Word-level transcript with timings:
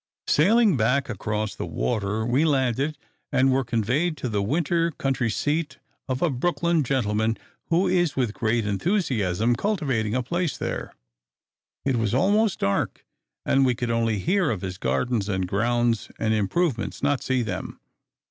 Sailing 0.25 0.77
back 0.77 1.09
across 1.09 1.53
the 1.53 1.67
water, 1.67 2.25
we 2.25 2.43
landed, 2.43 2.97
and 3.31 3.51
were 3.51 3.63
conveyed 3.63 4.17
to 4.17 4.29
the 4.29 4.41
winter 4.41 4.89
country 4.89 5.29
seat 5.29 5.77
of 6.09 6.23
a 6.23 6.31
Brooklyn 6.31 6.83
gentleman, 6.83 7.37
who 7.65 7.87
is 7.87 8.15
with 8.15 8.33
great 8.33 8.65
enthusiasm 8.65 9.55
cultivating 9.55 10.15
a 10.15 10.23
place 10.23 10.57
there. 10.57 10.95
It 11.85 11.97
was 11.97 12.15
almost 12.15 12.57
dark; 12.61 13.05
and 13.45 13.63
we 13.63 13.75
could 13.75 13.91
only 13.91 14.17
hear 14.17 14.49
of 14.49 14.61
his 14.61 14.79
gardens 14.79 15.29
and 15.29 15.47
grounds 15.47 16.09
and 16.17 16.33
improvements, 16.33 17.03
not 17.03 17.21
see 17.21 17.43
them. 17.43 17.79